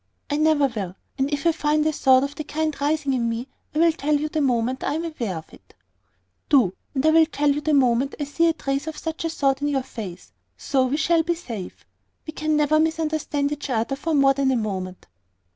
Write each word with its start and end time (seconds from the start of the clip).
"I 0.31 0.37
never 0.37 0.65
will. 0.65 0.95
And 1.19 1.31
if 1.31 1.45
I 1.45 1.51
find 1.51 1.85
a 1.85 1.91
thought 1.93 2.23
of 2.23 2.33
the 2.33 2.43
kind 2.43 2.75
rising 2.81 3.13
in 3.13 3.29
me, 3.29 3.47
I 3.75 3.77
will 3.77 3.91
tell 3.91 4.15
you 4.19 4.29
the 4.29 4.41
moment 4.41 4.83
I 4.83 4.95
am 4.95 5.05
aware 5.05 5.37
of 5.37 5.53
it." 5.53 5.75
"Do, 6.49 6.73
and 6.95 7.05
I 7.05 7.11
will 7.11 7.27
tell 7.27 7.51
you 7.51 7.61
the 7.61 7.75
moment 7.75 8.15
I 8.19 8.23
see 8.23 8.47
a 8.47 8.53
trace 8.53 8.87
of 8.87 8.97
such 8.97 9.25
a 9.25 9.29
thought 9.29 9.61
in 9.61 9.67
your 9.67 9.83
face. 9.83 10.33
So 10.57 10.87
we 10.87 10.97
shall 10.97 11.21
be 11.21 11.35
safe. 11.35 11.85
We 12.25 12.33
can 12.33 12.55
never 12.57 12.79
misunderstand 12.79 13.51
each 13.51 13.69
other 13.69 13.95
for 13.95 14.15
more 14.15 14.33
than 14.33 14.49
a 14.49 14.55
moment." 14.55 15.05